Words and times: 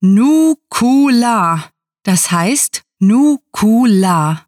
Nukula. 0.00 1.70
Das 2.04 2.30
heißt 2.30 2.82
Nukula. 3.00 4.46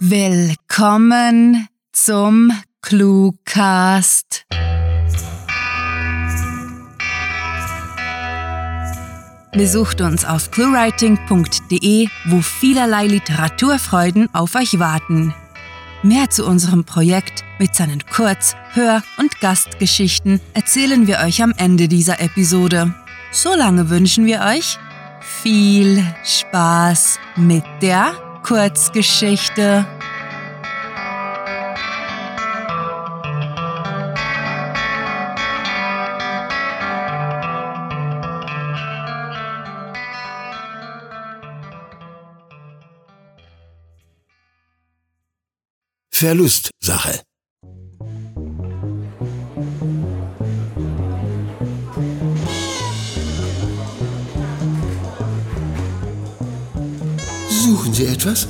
Willkommen 0.00 1.68
zum 1.92 2.50
Cluecast. 2.82 4.46
Besucht 9.52 10.00
uns 10.00 10.24
auf 10.24 10.50
cluewriting.de, 10.50 12.08
wo 12.24 12.42
vielerlei 12.42 13.06
Literaturfreuden 13.06 14.28
auf 14.34 14.56
euch 14.56 14.80
warten. 14.80 15.32
Mehr 16.06 16.30
zu 16.30 16.46
unserem 16.46 16.84
Projekt 16.84 17.42
mit 17.58 17.74
seinen 17.74 18.06
Kurz-, 18.06 18.54
Hör- 18.74 19.02
und 19.18 19.40
Gastgeschichten 19.40 20.40
erzählen 20.54 21.08
wir 21.08 21.18
euch 21.18 21.42
am 21.42 21.52
Ende 21.56 21.88
dieser 21.88 22.20
Episode. 22.20 22.94
Solange 23.32 23.90
wünschen 23.90 24.24
wir 24.24 24.42
euch 24.42 24.78
viel 25.42 26.04
Spaß 26.22 27.18
mit 27.34 27.64
der 27.82 28.12
Kurzgeschichte. 28.44 29.84
Verlustsache. 46.18 47.20
Suchen 57.50 57.92
Sie 57.92 58.06
etwas? 58.06 58.48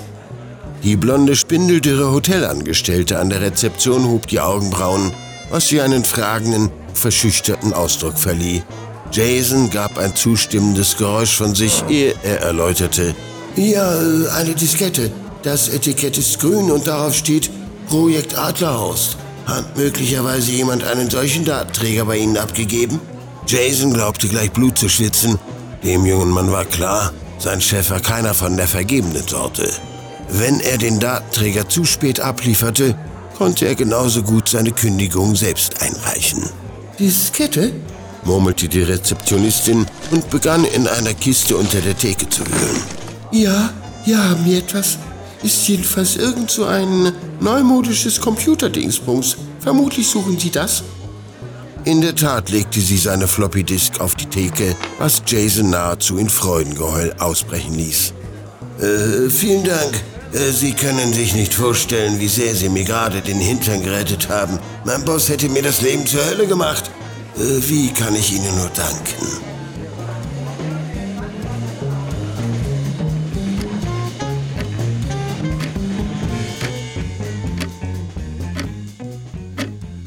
Die 0.85 0.95
blonde, 0.95 1.35
spindeldürre 1.35 2.13
Hotelangestellte 2.13 3.19
an 3.19 3.31
der 3.31 3.41
Rezeption 3.41 4.05
hob 4.05 4.29
die 4.29 4.39
Augenbrauen, 4.39 5.13
was 5.51 5.73
ihr 5.73 5.83
einen 5.83 6.05
fragenden, 6.05 6.71
verschüchterten 6.95 7.73
Ausdruck 7.73 8.17
verlieh. 8.17 8.63
Jason 9.11 9.71
gab 9.71 9.99
ein 9.99 10.15
zustimmendes 10.15 10.97
Geräusch 10.97 11.37
von 11.37 11.57
sich, 11.57 11.83
ehe 11.89 12.15
er 12.23 12.43
erläuterte. 12.43 13.17
Ja, 13.57 13.91
eine 14.37 14.55
Diskette. 14.55 15.11
Das 15.43 15.69
Etikett 15.69 16.19
ist 16.19 16.41
grün 16.41 16.71
und 16.71 16.87
darauf 16.87 17.15
steht 17.15 17.51
Projekt 17.87 18.37
Adlerhorst. 18.37 19.17
Hat 19.47 19.77
möglicherweise 19.77 20.51
jemand 20.51 20.85
einen 20.85 21.09
solchen 21.09 21.45
Datenträger 21.45 22.05
bei 22.05 22.19
Ihnen 22.19 22.37
abgegeben? 22.37 23.01
Jason 23.47 23.93
glaubte 23.93 24.29
gleich 24.29 24.51
Blut 24.51 24.77
zu 24.77 24.89
schwitzen. 24.89 25.39
Dem 25.85 26.05
jungen 26.05 26.31
Mann 26.31 26.51
war 26.51 26.65
klar, 26.65 27.13
sein 27.39 27.61
Chef 27.61 27.91
war 27.91 28.01
keiner 28.01 28.35
von 28.35 28.57
der 28.57 28.67
vergebenen 28.67 29.27
Sorte. 29.27 29.71
Wenn 30.29 30.59
er 30.61 30.79
den 30.79 30.99
Datenträger 30.99 31.69
zu 31.69 31.85
spät 31.85 32.19
ablieferte, 32.19 32.97
konnte 33.39 33.67
er 33.67 33.77
genauso 33.77 34.23
gut 34.23 34.49
seine 34.49 34.73
Kündigung 34.73 35.37
selbst 35.37 35.81
einreichen. 35.81 36.43
Diskette? 36.99 37.73
murmelte 38.25 38.69
die 38.69 38.83
Rezeptionistin 38.83 39.87
und 40.11 40.29
begann 40.31 40.65
in 40.65 40.89
einer 40.89 41.15
Kiste 41.15 41.57
unter 41.57 41.81
der 41.81 41.97
Theke 41.97 42.29
zu 42.29 42.45
wühlen. 42.45 42.83
Ja, 43.31 43.71
ja, 44.05 44.31
haben 44.31 44.45
wir 44.45 44.59
etwas. 44.59 44.99
Ist 45.47 45.69
jedenfalls 45.69 46.17
irgend 46.17 46.51
so 46.51 46.65
ein 46.65 47.13
neumodisches 47.39 48.21
Computerdingsbums. 48.21 49.37
Vermutlich 49.61 50.09
suchen 50.09 50.37
Sie 50.37 50.51
das? 50.51 50.83
In 51.85 52.01
der 52.01 52.17
Tat 52.17 52.51
legte 52.51 52.81
sie 52.81 52.99
seine 52.99 53.29
Floppy-Disk 53.29 54.01
auf 54.01 54.17
die 54.17 54.27
Theke, 54.27 54.75
was 54.99 55.23
Jason 55.25 55.71
nahezu 55.71 56.19
in 56.19 56.29
Freudengeheul 56.29 57.15
ausbrechen 57.21 57.75
ließ. 57.75 58.13
Äh, 58.81 59.31
vielen 59.31 59.63
Dank. 59.63 59.95
Äh, 60.33 60.51
sie 60.51 60.73
können 60.73 61.13
sich 61.13 61.37
nicht 61.37 61.55
vorstellen, 61.55 62.19
wie 62.19 62.27
sehr 62.27 62.57
Sie 62.57 62.69
mir 62.69 62.83
gerade 62.83 63.21
den 63.21 63.39
Hintern 63.39 63.85
gerettet 63.85 64.29
haben. 64.29 64.59
Mein 64.85 65.05
Boss 65.05 65.29
hätte 65.29 65.49
mir 65.49 65.63
das 65.63 65.81
Leben 65.81 66.05
zur 66.09 66.27
Hölle 66.27 66.49
gemacht. 66.49 66.91
Äh, 67.37 67.63
wie 67.69 67.93
kann 67.93 68.17
ich 68.17 68.33
Ihnen 68.33 68.53
nur 68.57 68.71
danken? 68.75 69.46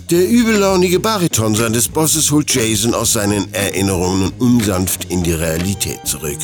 Der 0.10 0.28
übellaunige 0.28 1.00
Bariton 1.00 1.54
seines 1.54 1.88
Bosses 1.88 2.32
holt 2.32 2.52
Jason 2.52 2.96
aus 2.96 3.14
seinen 3.14 3.54
Erinnerungen 3.54 4.34
unsanft 4.40 5.06
in 5.06 5.22
die 5.22 5.34
Realität 5.34 6.00
zurück. 6.04 6.40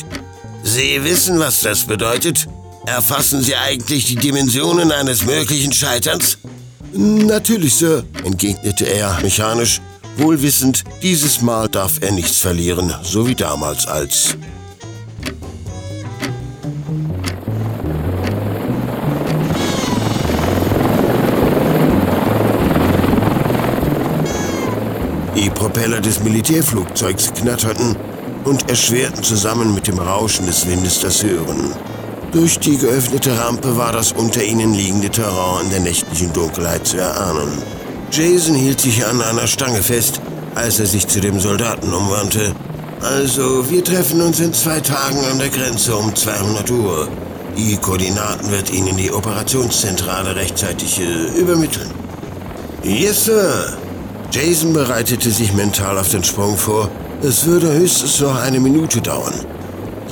Sie 0.62 1.02
wissen, 1.02 1.40
was 1.40 1.62
das 1.62 1.82
bedeutet? 1.82 2.46
Erfassen 2.86 3.42
Sie 3.42 3.56
eigentlich 3.56 4.06
die 4.06 4.14
Dimensionen 4.14 4.92
eines 4.92 5.26
möglichen 5.26 5.72
Scheiterns? 5.72 6.38
Natürlich, 6.92 7.74
Sir, 7.74 8.04
entgegnete 8.24 8.84
er 8.86 9.18
mechanisch, 9.20 9.80
wohlwissend, 10.16 10.84
dieses 11.02 11.42
Mal 11.42 11.68
darf 11.68 11.94
er 12.00 12.12
nichts 12.12 12.38
verlieren, 12.38 12.94
so 13.02 13.26
wie 13.26 13.34
damals 13.34 13.86
als 13.88 14.36
Die 25.46 25.50
Propeller 25.50 26.00
des 26.00 26.24
Militärflugzeugs 26.24 27.32
knatterten 27.32 27.94
und 28.42 28.68
erschwerten 28.68 29.22
zusammen 29.22 29.76
mit 29.76 29.86
dem 29.86 30.00
Rauschen 30.00 30.44
des 30.44 30.66
Windes 30.66 30.98
das 30.98 31.22
Hören. 31.22 31.72
Durch 32.32 32.58
die 32.58 32.76
geöffnete 32.76 33.38
Rampe 33.38 33.76
war 33.76 33.92
das 33.92 34.10
unter 34.10 34.42
ihnen 34.42 34.74
liegende 34.74 35.08
Terrain 35.08 35.66
in 35.66 35.70
der 35.70 35.80
nächtlichen 35.82 36.32
Dunkelheit 36.32 36.84
zu 36.84 36.96
erahnen. 36.96 37.62
Jason 38.10 38.56
hielt 38.56 38.80
sich 38.80 39.06
an 39.06 39.22
einer 39.22 39.46
Stange 39.46 39.84
fest, 39.84 40.20
als 40.56 40.80
er 40.80 40.86
sich 40.86 41.06
zu 41.06 41.20
dem 41.20 41.38
Soldaten 41.38 41.92
umwandte. 41.92 42.52
Also, 43.00 43.70
wir 43.70 43.84
treffen 43.84 44.22
uns 44.22 44.40
in 44.40 44.52
zwei 44.52 44.80
Tagen 44.80 45.24
an 45.30 45.38
der 45.38 45.50
Grenze 45.50 45.94
um 45.94 46.12
200 46.12 46.68
Uhr. 46.72 47.08
Die 47.56 47.76
Koordinaten 47.76 48.50
wird 48.50 48.72
Ihnen 48.72 48.96
die 48.96 49.12
Operationszentrale 49.12 50.34
rechtzeitig 50.34 50.98
äh, 50.98 51.38
übermitteln. 51.38 51.92
Yes, 52.82 53.26
Sir. 53.26 53.78
Jason 54.36 54.74
bereitete 54.74 55.30
sich 55.30 55.54
mental 55.54 55.96
auf 55.96 56.10
den 56.10 56.22
Sprung 56.22 56.58
vor. 56.58 56.90
Es 57.22 57.46
würde 57.46 57.72
höchstens 57.72 58.20
noch 58.20 58.38
eine 58.38 58.60
Minute 58.60 59.00
dauern. 59.00 59.32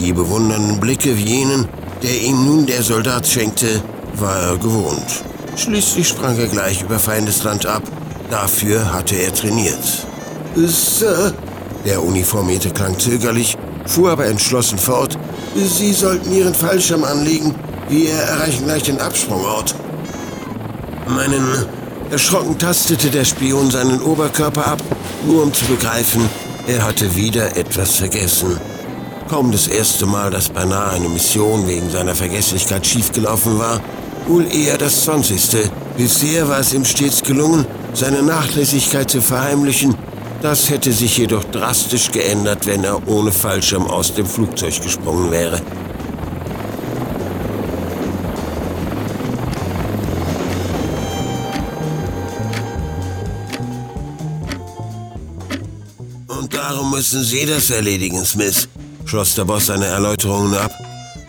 Die 0.01 0.15
bewundernden 0.15 0.81
Blicke 0.81 1.15
wie 1.19 1.25
jenen, 1.25 1.69
der 2.03 2.23
ihm 2.23 2.47
nun 2.47 2.65
der 2.65 2.83
Soldat 2.83 3.27
schenkte, 3.27 3.83
war 4.15 4.39
er 4.39 4.57
gewohnt. 4.57 5.23
Schließlich 5.57 6.09
sprang 6.09 6.39
er 6.39 6.47
gleich 6.47 6.81
über 6.81 6.99
Feindesland 6.99 7.67
ab. 7.67 7.83
Dafür 8.31 8.95
hatte 8.95 9.15
er 9.15 9.35
trainiert. 9.35 10.07
Sir, 10.57 11.35
der 11.85 12.03
Uniformierte 12.03 12.71
klang 12.71 12.99
zögerlich, 12.99 13.59
fuhr 13.85 14.11
aber 14.13 14.25
entschlossen 14.25 14.79
fort. 14.79 15.19
Sie 15.55 15.93
sollten 15.93 16.33
Ihren 16.33 16.55
Fallschirm 16.55 17.05
anlegen. 17.05 17.55
Wir 17.91 18.15
erreichen 18.15 18.65
gleich 18.65 18.85
den 18.85 18.99
Absprungort. 19.03 19.75
Meinen 21.09 21.67
Erschrocken 22.15 22.57
tastete 22.57 23.11
der 23.11 23.25
Spion 23.25 23.73
seinen 23.73 24.01
Oberkörper 24.01 24.65
ab, 24.69 24.83
nur 25.27 25.43
um 25.43 25.53
zu 25.53 25.65
begreifen, 25.65 26.23
er 26.69 26.85
hatte 26.87 27.17
wieder 27.17 27.57
etwas 27.57 27.97
vergessen. 27.97 28.57
Kaum 29.29 29.51
das 29.51 29.67
erste 29.67 30.07
Mal, 30.07 30.31
dass 30.31 30.49
beinahe 30.49 30.91
eine 30.91 31.09
Mission 31.09 31.67
wegen 31.67 31.91
seiner 31.91 32.15
Vergesslichkeit 32.15 32.87
schiefgelaufen 32.87 33.59
war, 33.59 33.81
wohl 34.29 34.47
eher 34.47 34.79
das 34.79 35.03
zwanzigste. 35.03 35.69
Bisher 35.97 36.49
war 36.49 36.61
es 36.61 36.73
ihm 36.73 36.85
stets 36.85 37.21
gelungen, 37.21 37.67
seine 37.95 38.23
Nachlässigkeit 38.23 39.11
zu 39.11 39.21
verheimlichen. 39.21 39.97
Das 40.41 40.71
hätte 40.71 40.93
sich 40.93 41.19
jedoch 41.19 41.43
drastisch 41.43 42.13
geändert, 42.13 42.65
wenn 42.69 42.85
er 42.85 43.09
ohne 43.09 43.33
Fallschirm 43.33 43.89
aus 43.89 44.15
dem 44.15 44.27
Flugzeug 44.27 44.81
gesprungen 44.81 45.33
wäre. 45.33 45.61
Darum 56.69 56.91
müssen 56.91 57.23
Sie 57.23 57.45
das 57.45 57.69
erledigen, 57.69 58.25
Smith, 58.25 58.69
schloss 59.05 59.35
der 59.35 59.45
Boss 59.45 59.67
seine 59.67 59.85
Erläuterungen 59.85 60.55
ab. 60.55 60.73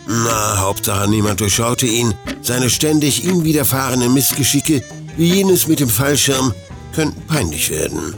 Na, 0.08 0.60
Hauptsache 0.60 1.10
niemand 1.10 1.42
durchschaute 1.42 1.86
ihn. 1.86 2.14
Seine 2.42 2.70
ständig 2.70 3.26
ihm 3.26 3.44
widerfahrenen 3.44 4.14
Missgeschicke, 4.14 4.82
wie 5.18 5.34
jenes 5.34 5.68
mit 5.68 5.82
dem 5.82 5.90
Fallschirm, 5.90 6.54
könnten 6.94 7.22
peinlich 7.28 7.70
werden. 7.70 8.14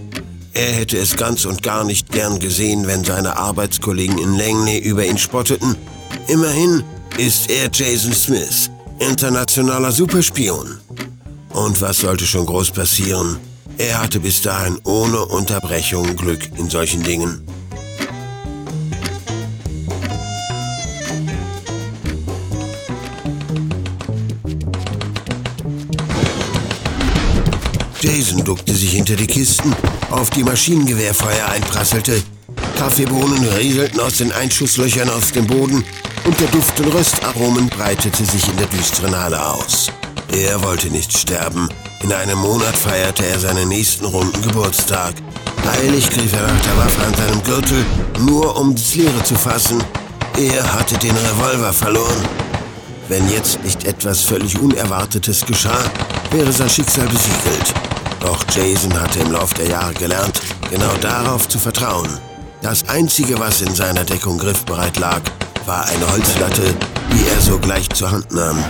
Er 0.54 0.72
hätte 0.74 0.98
es 0.98 1.16
ganz 1.16 1.46
und 1.46 1.64
gar 1.64 1.84
nicht 1.84 2.12
gern 2.12 2.40
gesehen, 2.40 2.86
wenn 2.86 3.04
seine 3.04 3.36
Arbeitskollegen 3.38 4.20
in 4.20 4.38
Langley 4.38 4.78
über 4.78 5.04
ihn 5.04 5.18
spotteten. 5.18 5.76
Immerhin 6.28 6.84
ist 7.18 7.50
er 7.50 7.70
Jason 7.74 8.14
Smith, 8.14 8.70
internationaler 9.00 9.92
Superspion. 9.92 10.78
Und 11.50 11.82
was 11.82 11.98
sollte 11.98 12.28
schon 12.28 12.46
groß 12.46 12.70
passieren? 12.72 13.40
Er 13.78 14.02
hatte 14.02 14.20
bis 14.20 14.42
dahin 14.42 14.80
ohne 14.86 15.24
Unterbrechung 15.26 16.16
Glück 16.16 16.40
in 16.58 16.70
solchen 16.70 17.04
Dingen. 17.04 17.46
Jason 28.02 28.44
duckte 28.44 28.74
sich 28.74 28.94
hinter 28.94 29.16
die 29.16 29.28
Kisten, 29.28 29.76
auf 30.10 30.32
die 30.32 30.44
Maschinengewehrfeuer 30.44 31.46
einprasselte. 31.50 32.24
Kaffeebohnen 32.78 33.48
rieselten 33.50 34.00
aus 34.00 34.18
den 34.18 34.32
Einschusslöchern 34.32 35.10
auf 35.10 35.32
dem 35.32 35.46
Boden 35.46 35.84
und 36.26 36.40
der 36.40 36.48
Duft 36.48 36.78
von 36.78 36.88
Röstaromen 36.88 37.70
breitete 37.70 38.26
sich 38.26 38.48
in 38.48 38.58
der 38.58 38.68
düsteren 38.68 39.16
Halle 39.16 39.46
aus. 39.46 39.92
Er 40.32 40.62
wollte 40.64 40.90
nicht 40.90 41.18
sterben. 41.18 41.70
In 42.04 42.14
einem 42.14 42.38
Monat 42.40 42.78
feierte 42.78 43.26
er 43.26 43.40
seinen 43.40 43.70
nächsten 43.70 44.06
runden 44.06 44.42
Geburtstag. 44.42 45.16
Eilig 45.82 46.10
griff 46.10 46.34
er 46.34 46.48
nach 46.48 46.62
der 46.62 46.78
Waffe 46.78 47.06
an 47.06 47.14
seinem 47.16 47.44
Gürtel, 47.44 47.86
nur 48.20 48.56
um 48.58 48.76
das 48.76 48.96
Leere 48.96 49.24
zu 49.24 49.36
fassen. 49.36 49.84
Er 50.38 50.74
hatte 50.74 50.98
den 50.98 51.16
Revolver 51.16 51.74
verloren. 51.74 52.28
Wenn 53.10 53.30
jetzt 53.32 53.64
nicht 53.64 53.86
etwas 53.86 54.22
völlig 54.22 54.60
Unerwartetes 54.60 55.46
geschah, 55.46 55.84
wäre 56.32 56.52
sein 56.52 56.70
Schicksal 56.70 57.08
besiegelt. 57.08 57.74
Doch 58.20 58.44
Jason 58.54 59.00
hatte 59.00 59.20
im 59.20 59.32
Lauf 59.32 59.54
der 59.54 59.68
Jahre 59.68 59.94
gelernt, 59.94 60.42
genau 60.70 60.94
darauf 61.02 61.48
zu 61.48 61.58
vertrauen. 61.58 62.10
Das 62.62 62.90
Einzige, 62.90 63.40
was 63.40 63.62
in 63.62 63.74
seiner 63.74 64.04
Deckung 64.04 64.38
griffbereit 64.38 64.98
lag, 64.98 65.22
war 65.66 65.86
eine 65.86 66.12
Holzlatte, 66.12 66.76
die 67.14 67.28
er 67.28 67.42
sogleich 67.42 67.90
zur 67.90 68.12
Hand 68.12 68.32
nahm. 68.34 68.64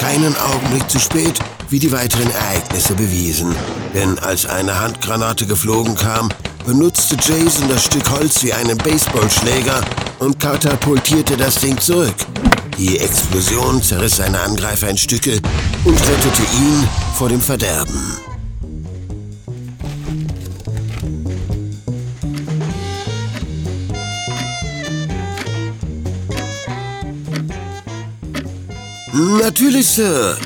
Keinen 0.00 0.34
Augenblick 0.38 0.90
zu 0.90 0.98
spät, 0.98 1.38
wie 1.68 1.78
die 1.78 1.92
weiteren 1.92 2.30
Ereignisse 2.30 2.94
bewiesen. 2.94 3.54
Denn 3.94 4.18
als 4.18 4.46
eine 4.46 4.80
Handgranate 4.80 5.46
geflogen 5.46 5.94
kam, 5.94 6.30
benutzte 6.64 7.16
Jason 7.16 7.68
das 7.68 7.84
Stück 7.84 8.08
Holz 8.10 8.42
wie 8.42 8.52
einen 8.52 8.78
Baseballschläger 8.78 9.82
und 10.18 10.40
katapultierte 10.40 11.36
das 11.36 11.56
Ding 11.56 11.78
zurück. 11.78 12.14
Die 12.78 12.98
Explosion 12.98 13.82
zerriss 13.82 14.16
seine 14.16 14.40
Angreifer 14.40 14.88
in 14.88 14.96
Stücke 14.96 15.38
und 15.84 16.00
rettete 16.00 16.42
ihn 16.42 16.88
vor 17.14 17.28
dem 17.28 17.40
Verderben. 17.40 18.29
Natürlich, 29.20 29.86
Sir. 29.86 30.38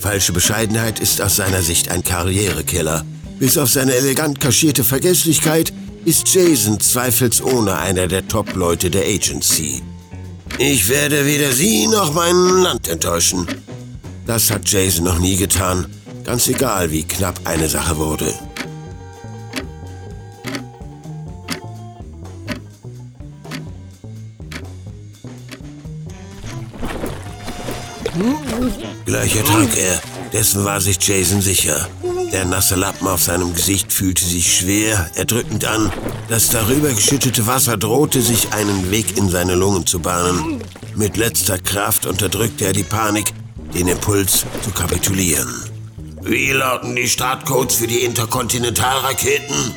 Falsche 0.00 0.32
Bescheidenheit 0.32 0.98
ist 0.98 1.20
aus 1.20 1.36
seiner 1.36 1.60
Sicht 1.60 1.90
ein 1.90 2.02
Karrierekiller. 2.02 3.04
Bis 3.38 3.58
auf 3.58 3.68
seine 3.68 3.94
elegant 3.94 4.40
kaschierte 4.40 4.82
Vergesslichkeit 4.82 5.74
ist 6.06 6.32
Jason 6.32 6.80
zweifelsohne 6.80 7.76
einer 7.76 8.06
der 8.06 8.26
Top-Leute 8.26 8.88
der 8.88 9.04
Agency. 9.04 9.82
Ich 10.56 10.88
werde 10.88 11.26
weder 11.26 11.52
Sie 11.52 11.86
noch 11.86 12.14
mein 12.14 12.34
Land 12.62 12.88
enttäuschen. 12.88 13.46
Das 14.26 14.50
hat 14.50 14.70
Jason 14.70 15.04
noch 15.04 15.18
nie 15.18 15.36
getan, 15.36 15.86
ganz 16.24 16.48
egal 16.48 16.90
wie 16.90 17.02
knapp 17.02 17.38
eine 17.44 17.68
Sache 17.68 17.98
wurde. 17.98 18.32
Gleich 29.24 29.36
ertrank 29.36 29.70
er. 29.78 30.02
Dessen 30.34 30.66
war 30.66 30.82
sich 30.82 30.98
Jason 31.00 31.40
sicher. 31.40 31.88
Der 32.30 32.44
nasse 32.44 32.74
Lappen 32.74 33.08
auf 33.08 33.22
seinem 33.22 33.54
Gesicht 33.54 33.90
fühlte 33.90 34.22
sich 34.22 34.54
schwer, 34.54 35.10
erdrückend 35.14 35.64
an. 35.64 35.90
Das 36.28 36.50
darüber 36.50 36.90
geschüttete 36.90 37.46
Wasser 37.46 37.78
drohte 37.78 38.20
sich 38.20 38.52
einen 38.52 38.90
Weg 38.90 39.16
in 39.16 39.30
seine 39.30 39.54
Lungen 39.54 39.86
zu 39.86 40.00
bahnen. 40.00 40.60
Mit 40.94 41.16
letzter 41.16 41.58
Kraft 41.58 42.04
unterdrückte 42.04 42.66
er 42.66 42.74
die 42.74 42.82
Panik, 42.82 43.32
den 43.72 43.88
Impuls 43.88 44.44
zu 44.62 44.70
kapitulieren. 44.72 45.48
Wie 46.20 46.50
lauten 46.50 46.94
die 46.94 47.08
Startcodes 47.08 47.76
für 47.76 47.86
die 47.86 48.00
Interkontinentalraketen? 48.00 49.72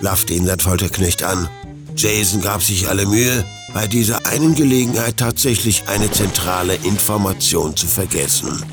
laffte 0.00 0.34
ihn 0.34 0.46
sein 0.46 0.58
Folterknecht 0.58 1.22
an. 1.22 1.48
Jason 2.00 2.40
gab 2.40 2.62
sich 2.62 2.88
alle 2.88 3.04
Mühe, 3.04 3.44
bei 3.74 3.86
dieser 3.86 4.24
einen 4.24 4.54
Gelegenheit 4.54 5.18
tatsächlich 5.18 5.84
eine 5.86 6.10
zentrale 6.10 6.74
Information 6.76 7.76
zu 7.76 7.86
vergessen. 7.86 8.64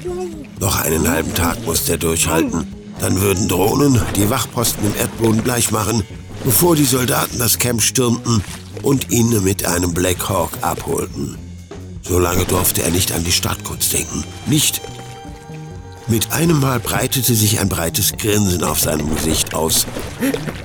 Noch 0.62 0.80
einen 0.80 1.10
halben 1.10 1.34
Tag 1.34 1.66
musste 1.66 1.94
er 1.94 1.98
durchhalten. 1.98 2.74
Dann 3.02 3.20
würden 3.20 3.50
Drohnen 3.50 4.02
die 4.16 4.30
Wachposten 4.30 4.88
im 4.88 4.96
Erdboden 4.96 5.44
gleichmachen, 5.44 6.04
bevor 6.46 6.78
die 6.78 6.86
Soldaten 6.86 7.38
das 7.38 7.60
Camp 7.60 7.82
stürmten 7.82 8.42
und 8.82 9.12
ihn 9.12 9.44
mit 9.44 9.66
einem 9.66 9.94
Black 9.94 10.30
Hawk 10.30 10.52
abholten. 10.62 11.38
Solange 12.04 12.46
durfte 12.46 12.84
er 12.84 12.92
nicht 12.92 13.12
an 13.12 13.26
die 13.26 13.34
Startcodes 13.34 13.90
denken. 13.90 14.24
Nicht. 14.46 14.80
Mit 16.10 16.32
einem 16.32 16.62
Mal 16.62 16.80
breitete 16.80 17.36
sich 17.36 17.60
ein 17.60 17.68
breites 17.68 18.14
Grinsen 18.14 18.64
auf 18.64 18.80
seinem 18.80 19.14
Gesicht 19.14 19.54
aus. 19.54 19.86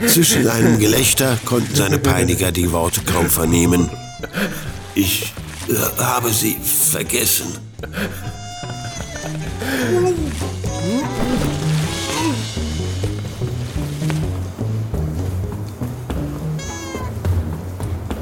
Zwischen 0.06 0.44
seinem 0.44 0.79
Gelächter 0.79 1.37
konnten 1.44 1.75
seine 1.75 1.99
Peiniger 1.99 2.53
die 2.53 2.71
Worte 2.71 3.00
kaum 3.00 3.29
vernehmen. 3.29 3.91
Ich 4.94 5.33
äh, 5.69 6.00
habe 6.00 6.31
sie 6.31 6.56
vergessen. 6.62 7.59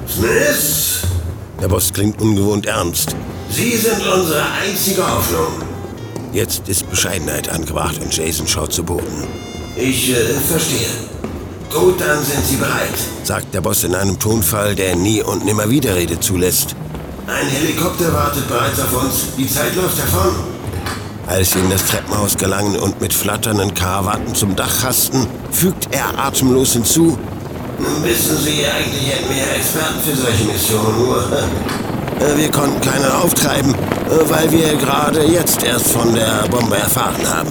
Smith? 0.09 1.03
Der 1.61 1.69
Boss 1.69 1.93
klingt 1.93 2.19
ungewohnt 2.19 2.65
ernst. 2.65 3.15
Sie 3.51 3.77
sind 3.77 4.01
unsere 4.07 4.43
einzige 4.53 5.07
Hoffnung. 5.07 5.70
Jetzt 6.33 6.69
ist 6.69 6.89
Bescheidenheit 6.89 7.49
angebracht 7.49 7.99
und 8.01 8.17
Jason 8.17 8.47
schaut 8.47 8.73
zu 8.73 8.85
Boden. 8.85 9.27
Ich 9.77 10.11
äh, 10.11 10.15
verstehe. 10.49 10.89
Gut, 11.73 12.01
dann 12.01 12.25
sind 12.25 12.45
Sie 12.45 12.57
bereit, 12.57 12.95
sagt 13.25 13.53
der 13.55 13.61
Boss 13.61 13.85
in 13.85 13.95
einem 13.95 14.19
Tonfall, 14.19 14.75
der 14.75 14.97
nie 14.97 15.23
und 15.23 15.45
nimmer 15.45 15.71
Widerrede 15.71 16.19
zulässt. 16.21 16.75
Ein 17.27 17.47
Helikopter 17.47 18.13
wartet 18.13 18.49
bereits 18.49 18.81
auf 18.81 19.03
uns. 19.03 19.27
Die 19.37 19.49
Zeit 19.49 19.75
läuft 19.77 19.99
davon. 19.99 20.35
Als 21.27 21.53
sie 21.53 21.61
in 21.61 21.71
das 21.71 21.85
Treppenhaus 21.85 22.37
gelangen 22.37 22.77
und 22.77 23.01
mit 23.01 23.15
flatternden 23.15 23.73
Karawatten 23.75 24.35
zum 24.35 24.57
Dach 24.57 24.83
hasten, 24.83 25.29
fügt 25.53 25.89
er 25.93 26.19
atemlos 26.19 26.73
hinzu. 26.73 27.17
Wissen 28.03 28.37
Sie, 28.37 28.67
eigentlich 28.67 29.15
hätten 29.15 29.33
wir 29.33 29.57
Experten 29.57 30.01
für 30.05 30.17
solche 30.17 30.45
Missionen, 30.45 30.99
nur 30.99 31.25
wir 32.37 32.51
konnten 32.51 32.81
keinen 32.81 33.11
auftreiben, 33.11 33.75
äh, 33.75 34.31
weil 34.31 34.51
wir 34.51 34.75
gerade 34.77 35.25
jetzt 35.25 35.63
erst 35.63 35.93
von 35.93 36.15
der 36.15 36.49
Bombe 36.51 36.77
erfahren 36.77 37.27
haben. 37.27 37.51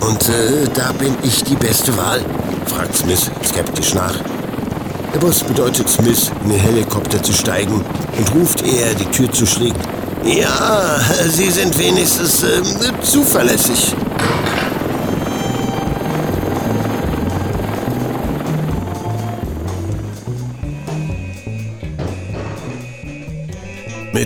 Und 0.00 0.28
äh, 0.28 0.68
da 0.74 0.92
bin 0.92 1.14
ich 1.22 1.44
die 1.44 1.56
beste 1.56 1.96
Wahl? 1.96 2.20
fragt 2.66 2.96
Smith 2.96 3.30
skeptisch 3.44 3.94
nach. 3.94 4.14
Der 5.14 5.18
Boss 5.20 5.42
bedeutet 5.42 5.88
Smith, 5.88 6.30
in 6.44 6.50
den 6.50 6.60
Helikopter 6.60 7.22
zu 7.22 7.32
steigen 7.32 7.84
und 8.18 8.34
ruft, 8.34 8.62
ehe 8.62 8.82
er 8.82 8.94
die 8.94 9.06
Tür 9.06 9.30
zuschlägt. 9.32 9.80
Ja, 10.24 11.00
Sie 11.28 11.50
sind 11.50 11.78
wenigstens 11.78 12.42
äh, 12.42 12.62
zuverlässig. 13.02 13.94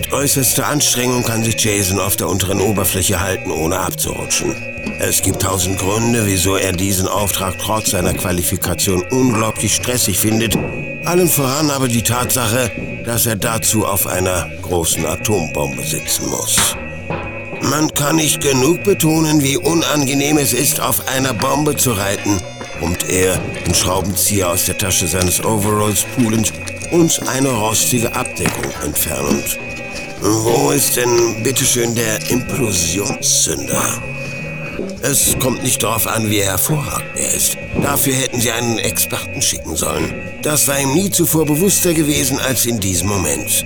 Mit 0.03 0.11
äußerster 0.11 0.67
Anstrengung 0.67 1.23
kann 1.23 1.45
sich 1.45 1.55
Jason 1.63 1.97
auf 1.97 2.17
der 2.17 2.27
unteren 2.27 2.59
Oberfläche 2.59 3.21
halten, 3.21 3.51
ohne 3.51 3.79
abzurutschen. 3.79 4.53
Es 4.99 5.21
gibt 5.21 5.41
tausend 5.41 5.79
Gründe, 5.79 6.25
wieso 6.25 6.57
er 6.57 6.73
diesen 6.73 7.07
Auftrag 7.07 7.57
trotz 7.57 7.91
seiner 7.91 8.13
Qualifikation 8.13 9.01
unglaublich 9.11 9.73
stressig 9.73 10.19
findet. 10.19 10.57
Allen 11.05 11.29
voran 11.29 11.71
aber 11.71 11.87
die 11.87 12.01
Tatsache, 12.01 12.69
dass 13.05 13.25
er 13.25 13.37
dazu 13.37 13.85
auf 13.85 14.05
einer 14.05 14.51
großen 14.61 15.05
Atombombe 15.05 15.83
sitzen 15.83 16.29
muss. 16.29 16.75
Man 17.61 17.91
kann 17.93 18.17
nicht 18.17 18.41
genug 18.41 18.83
betonen, 18.83 19.41
wie 19.41 19.55
unangenehm 19.55 20.37
es 20.37 20.51
ist, 20.51 20.81
auf 20.81 21.07
einer 21.07 21.33
Bombe 21.33 21.77
zu 21.77 21.93
reiten, 21.93 22.41
brummt 22.77 23.09
er, 23.09 23.37
den 23.65 23.73
Schraubenzieher 23.73 24.49
aus 24.49 24.65
der 24.65 24.77
Tasche 24.77 25.07
seines 25.07 25.43
Overalls 25.45 26.05
pulend 26.17 26.51
und 26.91 27.25
eine 27.29 27.49
rostige 27.49 28.13
Abdeckung 28.13 28.69
entfernend. 28.83 29.57
Wo 30.25 30.71
ist 30.71 30.95
denn 30.95 31.43
bitteschön 31.43 31.93
der 31.95 32.17
Implosionszünder? 32.29 34.01
Es 35.01 35.37
kommt 35.37 35.63
nicht 35.63 35.83
darauf 35.83 36.07
an, 36.07 36.29
wie 36.29 36.41
hervorragend 36.41 37.09
er 37.17 37.33
ist. 37.33 37.57
Dafür 37.81 38.13
hätten 38.13 38.39
sie 38.39 38.53
einen 38.53 38.77
Experten 38.77 39.41
schicken 39.41 39.75
sollen. 39.75 40.13
Das 40.41 40.65
war 40.69 40.79
ihm 40.79 40.93
nie 40.93 41.09
zuvor 41.09 41.45
bewusster 41.45 41.93
gewesen 41.93 42.39
als 42.39 42.65
in 42.65 42.79
diesem 42.79 43.09
Moment. 43.09 43.65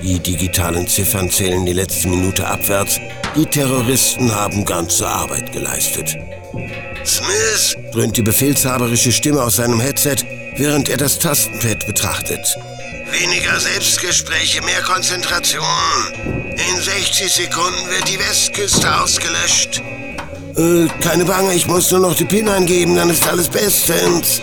Die 0.00 0.20
digitalen 0.20 0.86
Ziffern 0.86 1.28
zählen 1.28 1.66
die 1.66 1.72
letzte 1.72 2.06
Minute 2.06 2.46
abwärts. 2.46 3.00
Die 3.34 3.46
Terroristen 3.46 4.32
haben 4.32 4.64
ganze 4.64 5.08
Arbeit 5.08 5.50
geleistet. 5.50 6.16
Smith, 7.04 7.76
dröhnt 7.90 8.16
die 8.16 8.22
befehlshaberische 8.22 9.10
Stimme 9.10 9.42
aus 9.42 9.56
seinem 9.56 9.80
Headset, 9.80 10.18
während 10.56 10.88
er 10.88 10.98
das 10.98 11.18
Tastenpad 11.18 11.84
betrachtet. 11.84 12.56
Weniger 13.10 13.60
Selbstgespräche, 13.60 14.62
mehr 14.62 14.82
Konzentration. 14.82 15.64
In 16.14 16.80
60 16.80 17.32
Sekunden 17.32 17.88
wird 17.88 18.08
die 18.08 18.18
Westküste 18.18 19.00
ausgelöscht. 19.00 19.80
Äh, 20.56 20.88
keine 21.02 21.24
Bange, 21.24 21.54
ich 21.54 21.68
muss 21.68 21.90
nur 21.92 22.00
noch 22.00 22.14
die 22.14 22.24
PIN 22.24 22.48
eingeben, 22.48 22.96
dann 22.96 23.10
ist 23.10 23.26
alles 23.28 23.48
bestens. 23.48 24.42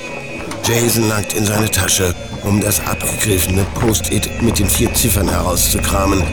Jason 0.65 1.09
langt 1.09 1.33
in 1.33 1.45
seine 1.45 1.69
Tasche, 1.69 2.15
um 2.43 2.61
das 2.61 2.79
abgegriffene 2.87 3.65
Post-it 3.81 4.41
mit 4.41 4.59
den 4.59 4.69
vier 4.69 4.93
Ziffern 4.93 5.27
herauszukramen, 5.27 6.23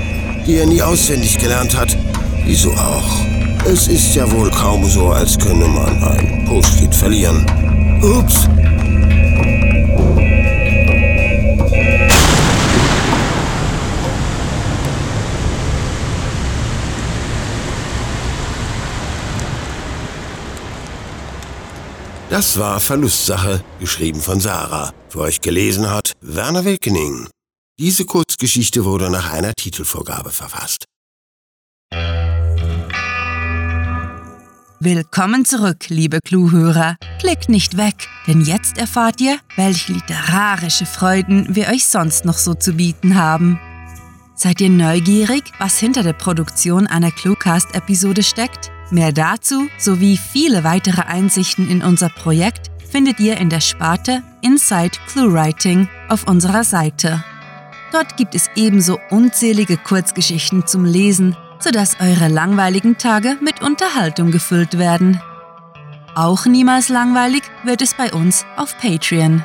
die 0.47 0.59
er 0.59 0.67
nie 0.67 0.83
auswendig 0.83 1.39
gelernt 1.39 1.77
hat. 1.77 1.97
Wieso 2.45 2.71
auch? 2.73 3.11
Es 3.65 3.89
ist 3.89 4.15
ja 4.15 4.31
wohl 4.31 4.51
kaum 4.51 4.89
so, 4.89 5.11
als 5.11 5.37
könne 5.37 5.67
man 5.67 6.03
ein 6.05 6.45
Post-it 6.47 6.95
verlieren. 6.95 7.45
Ups. 8.03 8.49
Das 22.31 22.61
war 22.61 22.79
Verlustsache, 22.79 23.65
geschrieben 23.81 24.21
von 24.21 24.39
Sarah. 24.39 24.93
Für 25.09 25.23
euch 25.23 25.41
gelesen 25.41 25.91
hat 25.91 26.13
Werner 26.21 26.65
Wilkening. 26.65 27.29
Diese 27.81 28.05
Kurzgeschichte 28.05 28.85
wurde 28.85 29.11
nach 29.11 29.33
einer 29.33 29.53
Titelvorgabe 29.53 30.31
verfasst. 30.31 30.85
Willkommen 34.79 35.45
zurück, 35.45 35.89
liebe 35.89 36.21
Clue-Hörer. 36.25 36.95
Klickt 37.19 37.49
nicht 37.49 37.77
weg, 37.77 38.07
denn 38.29 38.43
jetzt 38.43 38.79
erfahrt 38.79 39.21
ihr, 39.21 39.37
welche 39.57 39.95
literarische 39.95 40.87
Freuden 40.87 41.57
wir 41.57 41.67
euch 41.67 41.87
sonst 41.87 42.25
noch 42.25 42.39
so 42.39 42.55
zu 42.55 42.75
bieten 42.75 43.17
haben. 43.17 43.59
Seid 44.37 44.61
ihr 44.61 44.71
neugierig, 44.71 45.43
was 45.59 45.81
hinter 45.81 46.05
der 46.05 46.13
Produktion 46.13 46.87
einer 46.87 47.11
Cluecast-Episode 47.11 48.23
steckt? 48.23 48.71
Mehr 48.91 49.13
dazu 49.13 49.69
sowie 49.79 50.17
viele 50.17 50.65
weitere 50.65 51.03
Einsichten 51.03 51.71
in 51.71 51.83
unser 51.83 52.09
Projekt 52.09 52.71
findet 52.91 53.21
ihr 53.21 53.37
in 53.37 53.49
der 53.49 53.61
Sparte 53.61 54.23
Inside 54.43 54.99
ClueWriting 55.07 55.89
auf 56.09 56.25
unserer 56.25 56.65
Seite. 56.65 57.23
Dort 57.93 58.17
gibt 58.17 58.35
es 58.35 58.51
ebenso 58.57 58.99
unzählige 59.11 59.77
Kurzgeschichten 59.77 60.67
zum 60.67 60.85
Lesen, 60.85 61.37
sodass 61.61 62.01
eure 62.01 62.29
langweiligen 62.29 62.99
Tage 62.99 63.37
mit 63.41 63.63
Unterhaltung 63.63 64.33
gefüllt 64.33 64.79
werden. 64.79 65.21
Auch 66.17 66.47
niemals 66.47 66.89
langweilig 66.89 67.43
wird 67.65 67.83
es 67.83 67.95
bei 67.95 68.13
uns 68.13 68.45
auf 68.57 68.77
Patreon. 68.79 69.45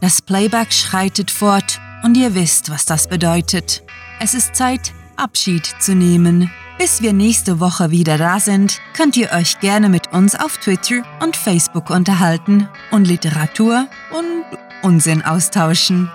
Das 0.00 0.20
Playback 0.20 0.72
schreitet 0.72 1.30
fort 1.30 1.80
und 2.02 2.16
ihr 2.16 2.34
wisst, 2.34 2.70
was 2.70 2.84
das 2.84 3.08
bedeutet. 3.08 3.82
Es 4.20 4.34
ist 4.34 4.54
Zeit, 4.54 4.92
Abschied 5.16 5.64
zu 5.80 5.94
nehmen. 5.94 6.50
Bis 6.78 7.00
wir 7.00 7.14
nächste 7.14 7.58
Woche 7.58 7.90
wieder 7.90 8.18
da 8.18 8.38
sind, 8.38 8.82
könnt 8.94 9.16
ihr 9.16 9.32
euch 9.32 9.60
gerne 9.60 9.88
mit 9.88 10.12
uns 10.12 10.34
auf 10.34 10.58
Twitter 10.58 11.02
und 11.22 11.34
Facebook 11.34 11.88
unterhalten 11.88 12.68
und 12.90 13.06
Literatur 13.06 13.88
und 14.10 14.44
Unsinn 14.82 15.24
austauschen. 15.24 16.10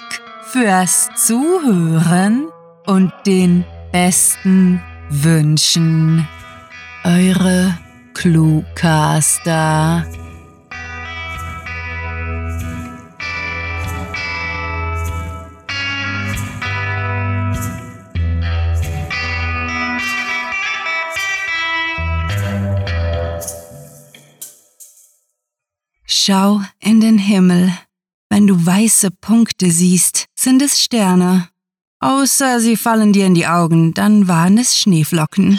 fürs 0.52 1.08
Zuhören 1.16 2.48
und 2.86 3.14
den 3.24 3.64
besten 3.92 4.82
Wünschen. 5.08 6.28
Eure 7.02 7.78
Cluecaster. 8.12 10.06
Schau 26.04 26.60
in 26.80 27.00
den 27.00 27.16
Himmel. 27.16 27.72
Wenn 28.28 28.46
du 28.46 28.54
weiße 28.66 29.10
Punkte 29.10 29.70
siehst, 29.70 30.26
sind 30.38 30.60
es 30.60 30.82
Sterne. 30.82 31.48
Außer 31.98 32.60
sie 32.60 32.76
fallen 32.76 33.14
dir 33.14 33.24
in 33.26 33.34
die 33.34 33.46
Augen, 33.46 33.94
dann 33.94 34.28
waren 34.28 34.58
es 34.58 34.78
Schneeflocken. 34.78 35.58